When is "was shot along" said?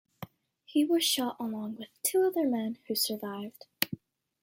0.83-1.75